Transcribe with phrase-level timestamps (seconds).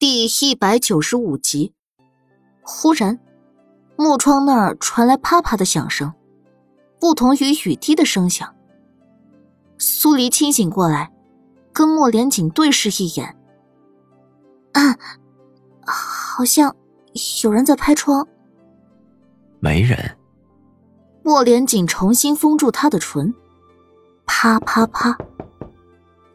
[0.00, 1.74] 第一百九十五集，
[2.62, 3.20] 忽然，
[3.96, 6.10] 木窗那儿传来啪啪的响声，
[6.98, 8.56] 不同于雨滴的声响。
[9.76, 11.12] 苏黎清醒过来，
[11.70, 13.36] 跟莫连锦对视一眼，
[14.72, 14.96] 啊，
[15.84, 16.74] 好像
[17.44, 18.26] 有人在拍窗。
[19.58, 20.16] 没人。
[21.22, 23.34] 莫连锦重新封住他的唇，
[24.24, 25.18] 啪啪啪，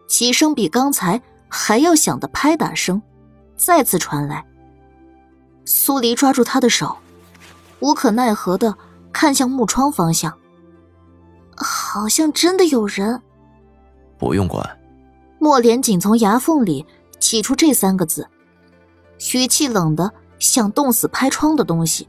[0.06, 1.20] 几声比刚才
[1.50, 3.02] 还要响的拍打声。
[3.58, 4.46] 再次传来，
[5.66, 6.96] 苏黎抓住他的手，
[7.80, 8.76] 无可奈何的
[9.12, 10.38] 看向木窗方向，
[11.56, 13.22] 好像真的有人。
[14.18, 14.80] 不用管。
[15.40, 16.86] 莫连锦从牙缝里
[17.20, 18.28] 挤出这三个字，
[19.34, 22.08] 语气冷的像冻死拍窗的东西。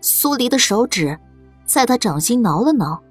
[0.00, 1.18] 苏黎的手指
[1.64, 3.02] 在他掌心挠了挠，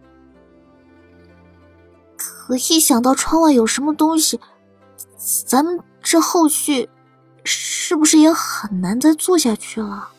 [2.17, 4.39] 可一想到窗外有什么东西，
[5.45, 6.89] 咱们这后续……
[7.43, 10.09] 是不是也很难再做下去了？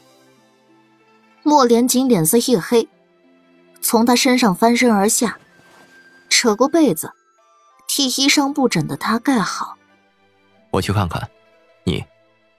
[1.43, 2.89] 莫连锦脸色一黑，
[3.81, 5.39] 从他身上翻身而下，
[6.29, 7.12] 扯过被子，
[7.89, 9.77] 替衣裳不整的他盖好。
[10.71, 11.31] 我去看看，
[11.85, 12.05] 你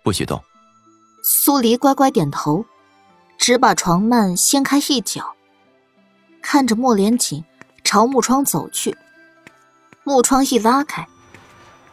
[0.04, 0.42] 不许动。
[1.24, 2.66] 苏黎乖乖点头，
[3.38, 5.36] 只把床幔掀开一角，
[6.42, 7.44] 看着莫连锦
[7.84, 8.98] 朝木窗走去。
[10.04, 11.08] 木窗一拉开，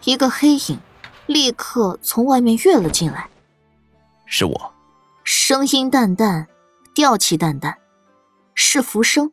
[0.05, 0.81] 一个黑影。
[1.29, 3.29] 立刻从外面跃了进来，
[4.25, 4.73] 是我，
[5.23, 6.49] 声音淡淡，
[6.95, 7.77] 调气淡淡，
[8.55, 9.31] 是浮生。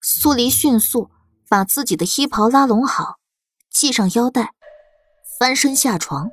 [0.00, 1.08] 苏黎迅速
[1.48, 3.18] 把自己的衣袍拉拢好，
[3.70, 4.52] 系上腰带，
[5.38, 6.32] 翻身下床。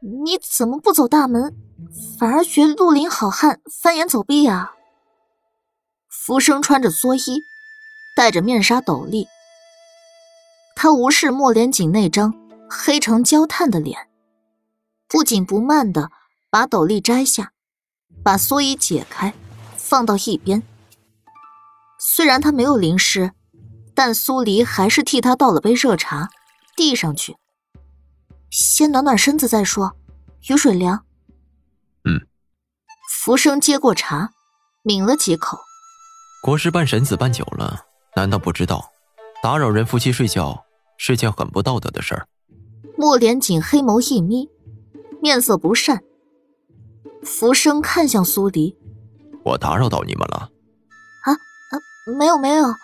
[0.00, 1.56] 你怎么不走大门，
[2.16, 4.74] 反而学绿林好汉翻檐走壁啊？
[6.08, 7.42] 浮生穿着蓑衣，
[8.14, 9.26] 戴着面纱斗笠，
[10.76, 12.32] 他无视莫连锦那张。
[12.68, 14.08] 黑成焦炭的脸，
[15.08, 16.10] 不紧不慢的
[16.50, 17.52] 把斗笠摘下，
[18.22, 19.34] 把蓑衣解开，
[19.76, 20.62] 放到一边。
[21.98, 23.32] 虽然他没有淋湿，
[23.94, 26.30] 但苏黎还是替他倒了杯热茶，
[26.76, 27.36] 递上去。
[28.50, 29.96] 先暖暖身子再说，
[30.48, 31.04] 雨水凉。
[32.04, 32.26] 嗯。
[33.10, 34.32] 浮生接过茶，
[34.82, 35.58] 抿了几口。
[36.42, 37.86] 国师办神子办久了，
[38.16, 38.92] 难道不知道
[39.42, 40.64] 打扰人夫妻睡觉
[40.98, 42.28] 是件很不道德的事儿？
[42.96, 44.48] 莫连锦黑眸一眯，
[45.20, 46.02] 面色不善。
[47.22, 48.76] 浮生看向苏黎
[49.44, 50.50] ：“我打扰到你们了
[51.24, 51.74] ？”“啊啊，
[52.18, 52.74] 没有没有。”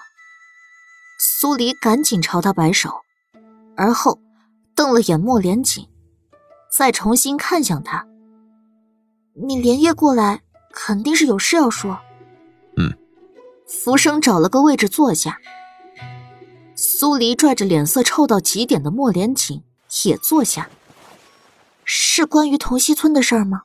[1.20, 3.03] 苏黎赶紧朝他摆手，
[3.76, 4.19] 而后
[4.75, 5.87] 瞪了眼莫连锦，
[6.70, 8.06] 再重新看向他
[9.47, 12.00] ：“你连夜过来，肯定是有事要说。
[12.76, 12.97] ”“嗯。”
[13.69, 15.38] 浮生找了个位置坐下。
[16.75, 19.62] 苏黎拽着脸色臭到极点的莫连锦。
[20.04, 20.68] 也坐下。
[21.84, 23.62] 是关于同溪村的事儿吗？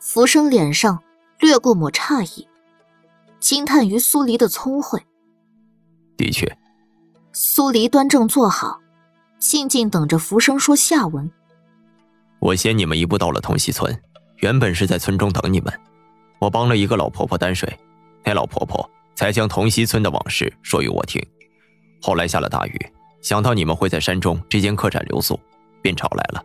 [0.00, 1.02] 浮生脸上
[1.38, 2.48] 掠过抹诧异，
[3.40, 5.04] 惊叹于苏黎的聪慧。
[6.16, 6.56] 的确。
[7.32, 8.80] 苏黎端正坐好，
[9.38, 11.30] 静静等着浮生说下文。
[12.38, 14.00] 我先你们一步到了同溪村，
[14.36, 15.80] 原本是在村中等你们。
[16.38, 17.78] 我帮了一个老婆婆担水，
[18.24, 21.20] 那老婆婆才将同溪村的往事说与我听。
[22.00, 22.92] 后来下了大雨。
[23.26, 25.36] 想到你们会在山中这间客栈留宿，
[25.82, 26.44] 便找来了。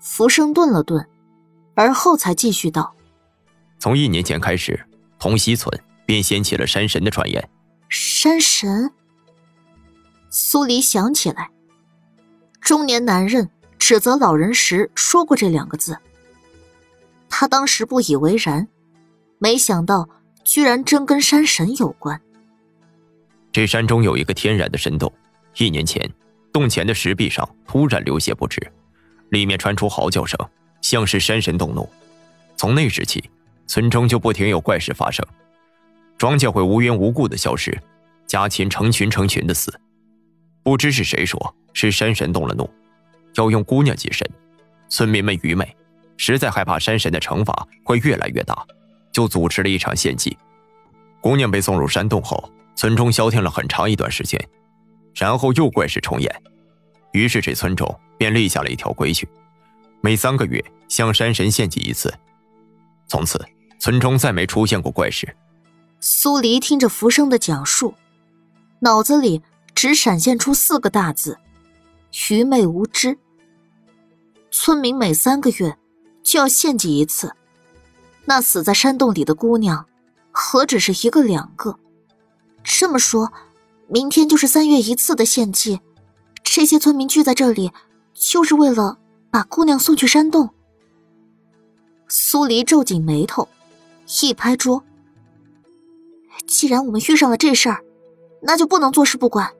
[0.00, 1.08] 浮生顿了顿，
[1.74, 2.94] 而后才继续道
[3.80, 4.78] ：“从一年前开始，
[5.18, 7.48] 同溪村便掀起了山神的传言。”
[7.88, 8.90] 山神。
[10.28, 11.48] 苏黎想起来，
[12.60, 15.96] 中年男人指责老人时说过这两个字。
[17.30, 18.68] 他当时不以为然，
[19.38, 20.06] 没想到
[20.44, 22.20] 居然真跟山神有关。
[23.50, 25.10] 这山中有一个天然的神洞。
[25.58, 26.08] 一年前，
[26.52, 28.60] 洞前的石壁上突然流血不止，
[29.30, 30.38] 里面传出嚎叫声，
[30.80, 31.88] 像是山神动怒。
[32.56, 33.28] 从那时起，
[33.66, 35.26] 村中就不停有怪事发生，
[36.16, 37.76] 庄稼会无缘无故的消失，
[38.24, 39.80] 家禽成群成群的死。
[40.62, 42.70] 不知是谁说，是山神动了怒，
[43.34, 44.28] 要用姑娘祭神。
[44.88, 45.76] 村民们愚昧，
[46.16, 48.64] 实在害怕山神的惩罚会越来越大，
[49.10, 50.38] 就组织了一场献祭。
[51.20, 54.40] 姑娘被送入山洞后，村中消停了很长一段时间。
[55.18, 56.42] 然后又怪事重演，
[57.12, 59.28] 于是这村中便立下了一条规矩：
[60.00, 62.12] 每三个月向山神献祭一次。
[63.08, 63.44] 从此，
[63.80, 65.36] 村中再没出现过怪事。
[65.98, 67.94] 苏黎听着浮生的讲述，
[68.78, 69.42] 脑子里
[69.74, 71.36] 只闪现出四个大字：
[72.30, 73.18] 愚昧无知。
[74.52, 75.76] 村民每三个月
[76.22, 77.34] 就要献祭一次，
[78.26, 79.84] 那死在山洞里的姑娘，
[80.30, 81.76] 何止是一个两个？
[82.62, 83.32] 这么说。
[83.90, 85.80] 明天就是三月一次的献祭，
[86.44, 87.72] 这些村民聚在这里，
[88.12, 88.98] 就是为了
[89.30, 90.50] 把姑娘送去山洞。
[92.06, 93.48] 苏黎皱紧眉头，
[94.22, 94.84] 一拍桌
[96.46, 97.82] ：“既然我们遇上了这事儿，
[98.42, 99.52] 那就不能坐视不管。”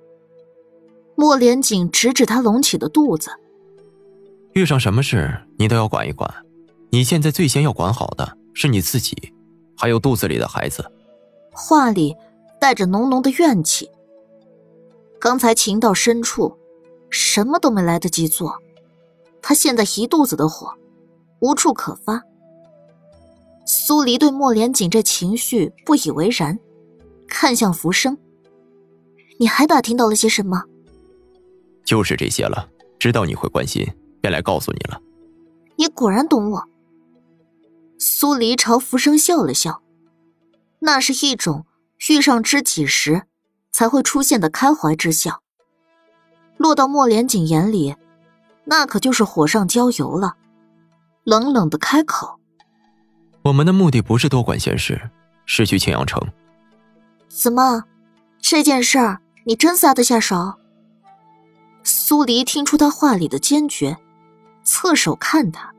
[1.17, 3.31] 莫连锦指指他隆起的肚子
[4.53, 6.33] ：“遇上什么事，你都要管一管。
[6.91, 9.33] 你现在最先要管好的是你自己，
[9.77, 10.93] 还有肚子里的孩子。”
[11.51, 12.15] 话里
[12.61, 13.91] 带着浓浓的怨气。
[15.21, 16.57] 刚才情到深处，
[17.11, 18.57] 什么都没来得及做，
[19.43, 20.73] 他现在一肚子的火，
[21.41, 22.23] 无处可发。
[23.67, 26.59] 苏黎对莫连锦这情绪不以为然，
[27.27, 28.17] 看向浮生
[29.39, 30.63] ：“你还打听到了些什么
[31.85, 32.69] ？”“就是这些了，
[32.99, 33.87] 知道你会关心，
[34.21, 35.01] 便来告诉你了。
[35.77, 36.69] ”“你果然懂我。”
[37.99, 39.83] 苏黎朝浮生笑了笑，
[40.79, 41.67] 那是一种
[42.09, 43.25] 遇上知己时。
[43.71, 45.41] 才会出现的开怀之笑，
[46.57, 47.95] 落到莫连锦眼里，
[48.65, 50.37] 那可就是火上浇油了。
[51.25, 52.41] 冷冷的开口
[53.43, 55.11] ：“我们的目的不是多管闲事，
[55.45, 56.21] 是去青阳城。”
[57.29, 57.85] 怎么，
[58.41, 60.55] 这件事儿你真撒得下手？
[61.85, 63.97] 苏黎听出他话里的坚决，
[64.65, 65.73] 侧手看他：“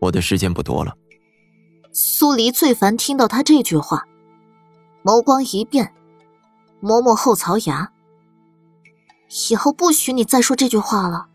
[0.00, 0.96] 我的时间不多了。”
[1.92, 4.06] 苏黎最烦听到他这句话，
[5.04, 5.92] 眸光一变。
[6.80, 7.92] 磨磨后槽牙，
[9.50, 11.28] 以后不许你再说这句话了。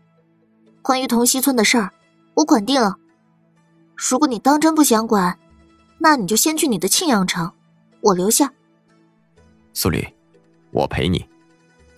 [0.82, 1.92] 关于同溪村的事儿，
[2.34, 2.96] 我管定了。
[3.94, 5.38] 如果你当真不想管，
[5.98, 7.52] 那你就先去你的庆阳城，
[8.00, 8.52] 我留下。
[9.72, 10.06] 苏黎，
[10.72, 11.26] 我陪你。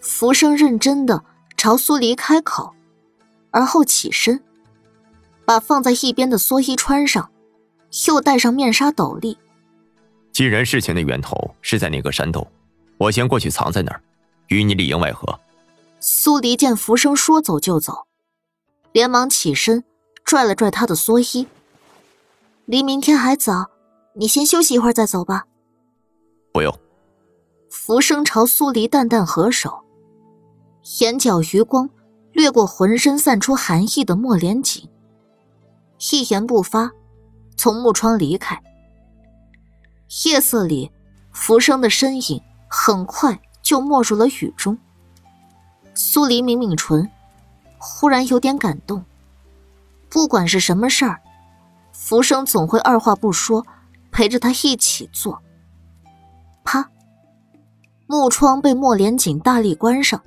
[0.01, 1.25] 浮生认真的
[1.57, 2.75] 朝苏黎开口，
[3.51, 4.43] 而后起身，
[5.45, 7.31] 把放在一边的蓑衣穿上，
[8.07, 9.37] 又戴上面纱斗笠。
[10.33, 12.47] 既然事情的源头是在那个山洞。
[12.99, 14.03] 我先过去藏在那儿，
[14.49, 15.39] 与你里应外合。
[16.01, 18.07] 苏黎见浮生说走就走，
[18.93, 19.85] 连忙起身
[20.25, 21.47] 拽了拽他的蓑衣。
[22.67, 23.71] 离明天还早，
[24.15, 25.47] 你先休息一会儿再走吧。
[26.53, 26.77] 不用。
[27.71, 29.85] 浮生朝苏黎淡淡合手，
[31.01, 31.89] 眼角余光
[32.33, 34.89] 掠过浑身散出寒意的莫连锦，
[36.11, 36.91] 一言不发，
[37.57, 38.61] 从木窗离开。
[40.25, 40.91] 夜色里，
[41.33, 42.43] 浮生的身影。
[42.69, 44.79] 很快就没入了雨中。
[45.95, 47.11] 苏黎抿抿唇，
[47.79, 49.05] 忽然有点感动。
[50.11, 51.21] 不管是什么事儿，
[51.93, 53.67] 浮生总会二话不说，
[54.13, 55.43] 陪着他一起做。
[56.65, 56.91] 啪，
[58.07, 60.23] 木窗被莫连锦大力关上，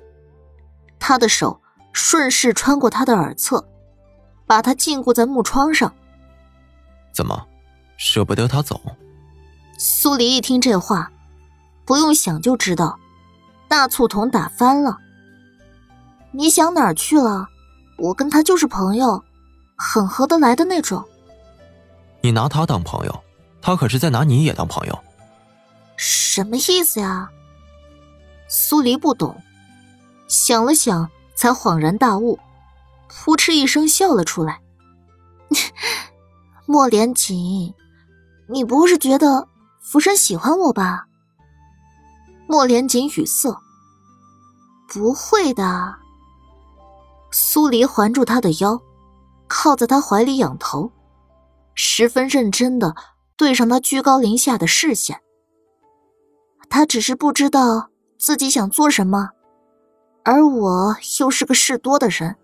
[0.98, 1.60] 他的手
[1.92, 3.68] 顺势穿过他的耳侧，
[4.46, 5.94] 把他禁锢在木窗上。
[7.12, 7.46] 怎么，
[7.96, 8.80] 舍不得他走？
[9.78, 11.11] 苏黎一听这话。
[11.92, 12.98] 不用想就知道，
[13.68, 14.96] 大醋桶打翻了。
[16.30, 17.50] 你想哪儿去了？
[17.98, 19.22] 我跟他就是朋友，
[19.76, 21.06] 很合得来的那种。
[22.22, 23.22] 你拿他当朋友，
[23.60, 24.98] 他可是在拿你也当朋友。
[25.94, 27.28] 什么意思呀？
[28.48, 29.36] 苏黎不懂，
[30.26, 32.38] 想了想，才恍然大悟，
[33.06, 34.62] 扑哧一声笑了出来。
[36.64, 37.74] 莫连锦，
[38.48, 39.46] 你不会是觉得
[39.78, 41.08] 浮生喜欢我吧？
[42.46, 43.56] 莫连锦语塞，
[44.88, 45.94] 不会的。
[47.30, 48.78] 苏黎环住他的腰，
[49.48, 50.92] 靠在他怀里仰头，
[51.74, 52.94] 十分认真的
[53.36, 55.20] 对上他居高临下的视线。
[56.68, 57.88] 他只是不知道
[58.18, 59.30] 自己想做什么，
[60.24, 62.36] 而我又是个事多的人，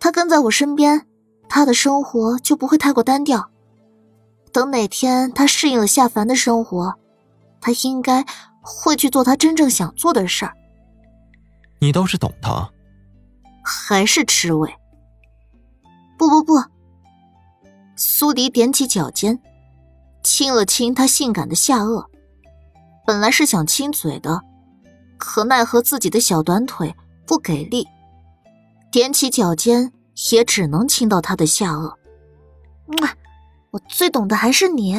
[0.00, 1.06] 他跟在我身边，
[1.50, 3.50] 他的生活就不会太过单调。
[4.52, 6.94] 等哪天他适应了下凡的生活，
[7.60, 8.24] 他应该。
[8.62, 10.56] 会去做他真正想做的事儿。
[11.80, 12.70] 你倒是懂他，
[13.62, 14.72] 还是吃味？
[16.16, 16.54] 不不不！
[17.96, 19.38] 苏迪踮起脚尖，
[20.22, 22.06] 亲了亲他性感的下颚。
[23.04, 24.40] 本来是想亲嘴的，
[25.18, 26.94] 可奈何自己的小短腿
[27.26, 27.86] 不给力，
[28.92, 29.92] 踮起脚尖
[30.30, 31.92] 也只能亲到他的下颚。
[33.72, 34.94] 我最懂的还是你，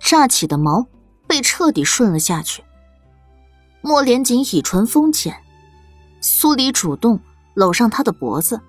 [0.00, 0.84] 炸起的毛。
[1.32, 2.62] 被彻底顺了下去。
[3.80, 5.42] 莫连锦以唇封浅，
[6.20, 7.18] 苏黎主动
[7.54, 8.60] 搂上他的脖子。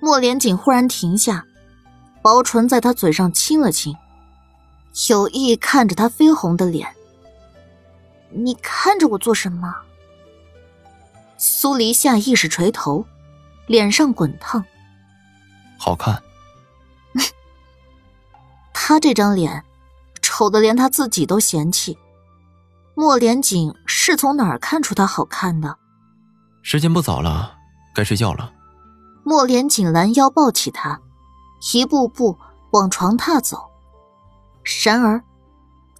[0.00, 1.44] 莫连锦忽然停下，
[2.22, 3.96] 薄唇在他嘴上亲了亲，
[5.08, 6.94] 有意看着他绯红的脸。
[8.30, 9.74] 你看着我做什么？
[11.36, 13.04] 苏黎下意识垂头，
[13.66, 14.64] 脸上滚烫。
[15.76, 16.22] 好看。
[18.72, 19.64] 他这张脸。
[20.34, 21.98] 丑的连他自己都嫌弃，
[22.94, 25.76] 莫连锦是从哪儿看出他好看的？
[26.62, 27.54] 时间不早了，
[27.94, 28.50] 该睡觉了。
[29.24, 31.02] 莫连锦拦腰抱起他，
[31.74, 32.38] 一步步
[32.70, 33.58] 往床榻走。
[34.86, 35.22] 然而，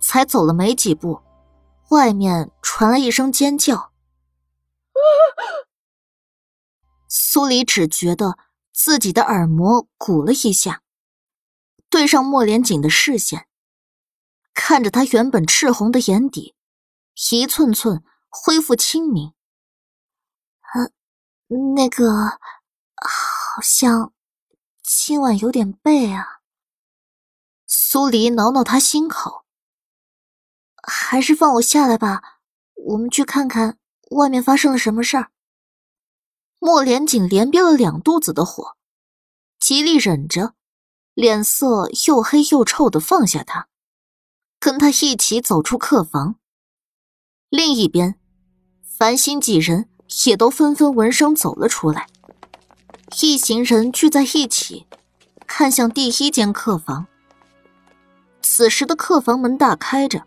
[0.01, 1.21] 才走了没几步，
[1.91, 3.91] 外面传来一声尖叫。
[7.07, 8.39] 苏黎只觉得
[8.73, 10.81] 自己的耳膜鼓了一下，
[11.91, 13.47] 对上莫连锦的视线，
[14.64, 16.54] 看着他原本赤红的眼底，
[17.33, 19.35] 一寸寸恢复清明。
[20.73, 20.92] 呃，
[21.75, 22.38] 那个。
[22.95, 24.12] 好像
[24.85, 26.42] 今晚有点背啊。
[27.66, 29.45] 苏黎挠挠他心口，
[30.81, 32.38] 还是放我下来吧，
[32.87, 33.78] 我们去看看
[34.12, 35.33] 外面发生了什么事儿。
[36.61, 38.76] 莫连锦连憋了两肚子的火，
[39.59, 40.54] 极力忍着，
[41.14, 43.69] 脸色又黑又臭的放下他，
[44.64, 46.37] 跟他一起走出客房。
[47.50, 48.14] 另一边，
[48.85, 49.88] 繁星几人
[50.25, 52.07] 也都纷纷闻声走了出来。
[53.21, 54.87] 一行人聚在一起，
[55.49, 57.09] 看向第一间客房。
[58.40, 60.23] 此时的客房门大开着，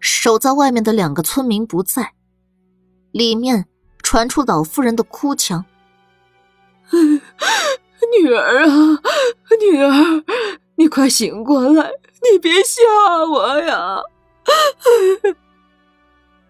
[0.00, 2.14] 守在外面的两个村民不在，
[3.12, 3.68] 里面
[4.02, 5.64] 传出老妇人的哭腔
[6.90, 9.00] ：“女儿啊，
[9.60, 10.24] 女儿，
[10.76, 11.90] 你快醒过来，
[12.22, 12.82] 你别吓
[13.30, 13.98] 我呀！”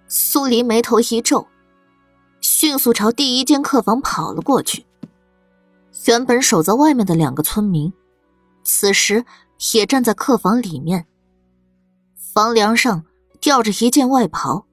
[0.09, 1.47] 苏黎眉头一皱，
[2.41, 4.85] 迅速朝第一间客房跑了过去。
[6.07, 7.93] 原本守在外面的两个村民，
[8.63, 9.25] 此时
[9.75, 11.07] 也站在客房里面。
[12.17, 13.05] 房梁上
[13.41, 14.67] 吊着一件外袍，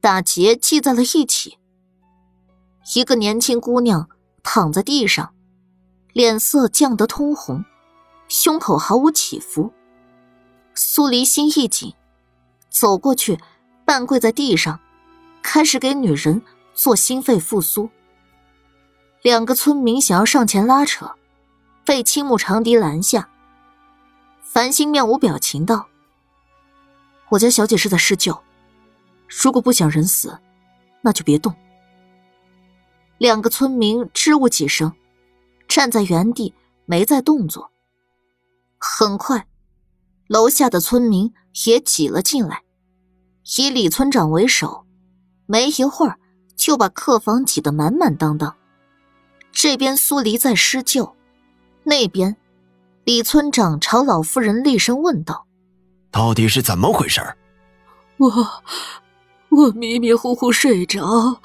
[0.00, 1.58] 打结系在了一起。
[2.94, 4.08] 一个年轻姑娘
[4.42, 5.32] 躺在地上，
[6.12, 7.64] 脸色降得通红，
[8.30, 9.72] 胸口毫无起伏。
[10.72, 11.92] 苏黎心一紧，
[12.68, 13.40] 走过去，
[13.84, 14.78] 半跪在地上，
[15.42, 16.40] 开始给女人
[16.72, 17.90] 做心肺复苏。
[19.22, 21.16] 两个村民想要上前拉扯，
[21.84, 23.28] 被青木长笛拦下。
[24.44, 25.88] 繁星面无表情道
[27.30, 28.40] ：“我家小姐是在施救，
[29.28, 30.38] 如果不想人死，
[31.00, 31.52] 那就别动。”
[33.18, 34.92] 两个村民支吾几声，
[35.66, 36.54] 站在原地
[36.86, 37.72] 没再动作。
[38.80, 39.46] 很快，
[40.26, 41.34] 楼下的村民
[41.66, 42.62] 也挤了进来，
[43.58, 44.86] 以李村长为首，
[45.44, 46.18] 没一会儿
[46.56, 48.56] 就把客房挤得满满当当。
[49.52, 51.14] 这边苏黎在施救，
[51.84, 52.36] 那边
[53.04, 55.46] 李村长朝老妇人厉声问道
[56.10, 57.20] ：“到底是怎么回事？”
[58.16, 58.62] 我
[59.50, 61.40] 我迷迷糊糊睡着，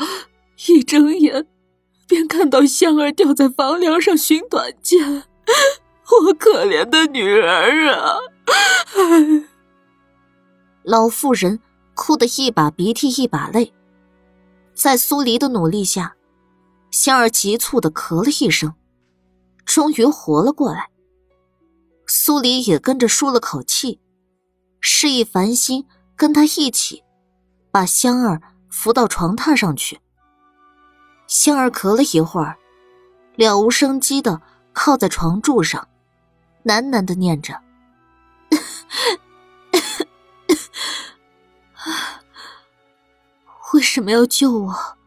[0.68, 1.48] 一睁眼
[2.08, 5.24] 便看到香儿吊在房梁上寻短见，
[6.12, 8.18] 我可怜的女儿啊！
[10.84, 11.60] 老妇人
[11.96, 13.74] 哭得一把鼻涕一把泪，
[14.74, 16.16] 在苏黎的努力下。
[16.92, 18.74] 香儿急促的咳了一声，
[19.66, 20.90] 终于活了过来。
[22.08, 24.00] 苏黎也跟着舒了口气，
[24.80, 25.86] 示意繁星
[26.16, 27.04] 跟他一起
[27.70, 30.00] 把香儿扶到床榻上去。
[31.28, 32.58] 香儿咳了一会儿，
[33.36, 35.86] 了无生机的靠在床柱上，
[36.66, 37.62] 喃喃的念着：
[43.74, 44.98] “为什么要救我？”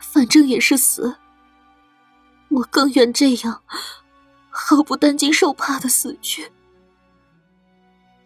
[0.00, 1.16] 反正也是死，
[2.48, 3.62] 我更愿这样
[4.48, 6.50] 毫不担惊受怕的死去。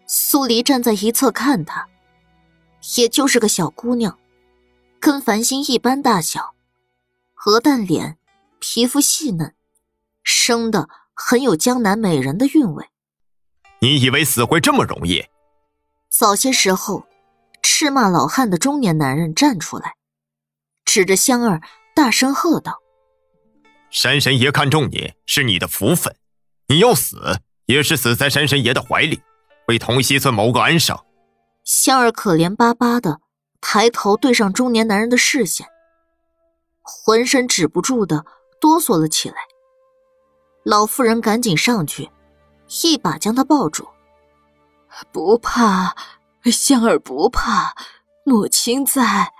[0.07, 1.87] 苏黎站在一侧看他，
[2.97, 4.17] 也就是个小姑娘，
[4.99, 6.55] 跟繁星一般大小，
[7.45, 8.17] 鹅蛋脸，
[8.59, 9.53] 皮肤细嫩，
[10.23, 10.89] 生的
[11.25, 12.85] 很有江南美人的韵味。
[13.79, 15.23] 你以为死会这么容易？
[16.09, 17.05] 早些时候，
[17.61, 19.93] 斥骂老汉的中年男人站出来，
[20.83, 21.61] 指着香儿。
[21.95, 22.79] 大声喝道
[23.91, 26.15] ：“山神爷看中你是你的福分，
[26.67, 29.21] 你要死也是死在山神爷的怀里，
[29.67, 30.97] 为同溪村谋个安生。”
[31.63, 33.21] 香儿可怜巴巴的
[33.61, 35.67] 抬头对上中年男人的视线，
[36.81, 38.25] 浑身止不住的
[38.59, 39.35] 哆嗦了起来。
[40.63, 42.09] 老妇人赶紧上去，
[42.83, 43.87] 一把将他抱住
[45.11, 45.95] ：“不怕，
[46.45, 47.75] 香儿不怕，
[48.23, 49.33] 母亲在。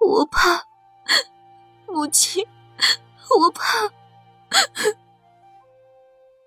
[0.00, 0.64] 我怕。”
[1.86, 2.46] 母亲，
[3.38, 3.90] 我怕。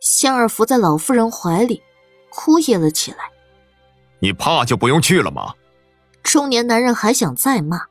[0.01, 1.83] 香儿伏在老妇人怀里，
[2.29, 3.29] 哭噎了起来。
[4.19, 5.53] 你怕就不用去了吗？
[6.23, 7.85] 中年男人还想再骂，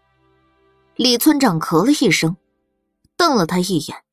[0.95, 2.37] 李村长咳了一声，
[3.17, 4.05] 瞪了他一眼。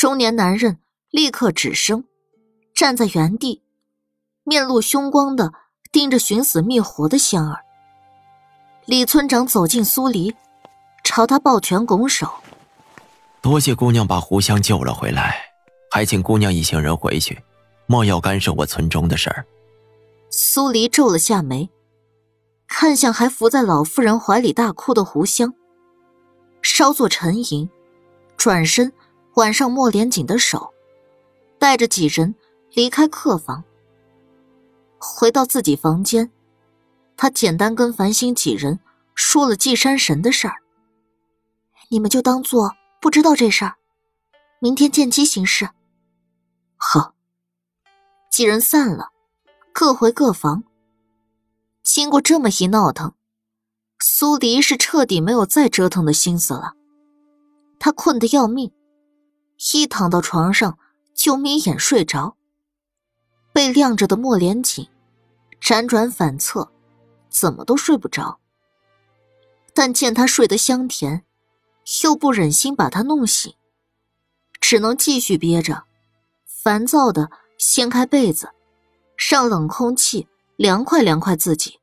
[0.00, 0.78] 中年男人
[1.10, 2.04] 立刻止声，
[2.74, 3.62] 站在原地，
[4.44, 5.52] 面露凶光的
[5.92, 7.66] 盯着寻死觅活的仙儿。
[8.86, 10.34] 李村长走进苏黎。
[11.04, 12.32] 朝他抱拳拱手，
[13.42, 15.36] 多谢姑娘把胡香救了回来，
[15.90, 17.38] 还请姑娘一行人回去，
[17.84, 19.44] 莫要干涉我村中的事儿。
[20.30, 21.68] 苏黎皱了下眉，
[22.66, 25.52] 看向还伏在老妇人怀里大哭的胡香，
[26.62, 27.68] 稍作沉吟，
[28.38, 28.90] 转身
[29.34, 30.72] 挽上莫连锦的手，
[31.58, 32.34] 带着几人
[32.72, 33.64] 离开客房，
[34.98, 36.30] 回到自己房间。
[37.16, 38.80] 他简单跟繁星几人
[39.14, 40.56] 说了祭山神的事儿，
[41.88, 42.74] 你们就当做。
[43.02, 43.76] 不知道这事儿，
[44.58, 45.70] 明天见机行事。
[46.76, 47.14] 好，
[48.30, 49.08] 几人散了，
[49.72, 50.64] 各回各房。
[51.82, 53.14] 经过这么一闹腾，
[53.98, 56.74] 苏黎是彻底没有再折腾的心思了。
[57.78, 58.70] 他困得要命，
[59.74, 60.78] 一躺到床上
[61.14, 62.36] 就眯眼睡着。
[63.52, 64.88] 被晾着的莫连锦
[65.60, 66.70] 辗转反侧，
[67.28, 68.38] 怎么都睡不着。
[69.74, 71.24] 但见他睡得香甜。
[72.04, 73.54] 又不忍心把他弄醒，
[74.60, 75.84] 只能继续憋着，
[76.46, 78.50] 烦躁的掀开被子，
[79.16, 81.79] 让冷空气凉快凉快自己。